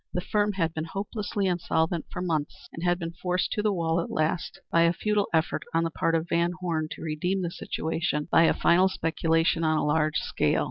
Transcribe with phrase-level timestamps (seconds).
[0.13, 3.99] The firm had been hopelessly insolvent for months, and had been forced to the wall
[4.01, 7.51] at last by a futile effort on the part of Van Horne to redeem the
[7.51, 10.59] situation by a final speculation on a large scale.